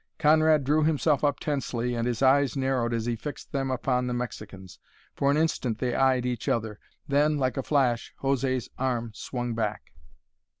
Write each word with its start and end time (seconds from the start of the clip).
Conrad 0.17 0.63
drew 0.63 0.83
himself 0.83 1.23
up 1.23 1.39
tensely 1.39 1.93
and 1.93 2.07
his 2.07 2.23
eyes 2.23 2.57
narrowed 2.57 2.91
as 2.91 3.05
he 3.05 3.15
fixed 3.15 3.51
them 3.51 3.69
upon 3.69 4.07
the 4.07 4.15
Mexican's. 4.15 4.79
For 5.13 5.29
an 5.29 5.37
instant 5.37 5.77
they 5.77 5.93
eyed 5.93 6.25
each 6.25 6.49
other; 6.49 6.79
then, 7.07 7.37
like 7.37 7.55
a 7.55 7.61
flash, 7.61 8.11
José's 8.19 8.67
arm 8.79 9.11
swung 9.13 9.53
back. 9.53 9.91